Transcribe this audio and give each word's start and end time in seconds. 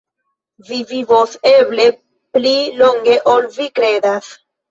Vi 0.69 0.77
vivos 0.91 1.35
eble 1.49 1.85
pli 2.37 2.55
longe, 2.79 3.19
ol 3.35 3.45
vi 3.59 3.71
kredas. 3.81 4.35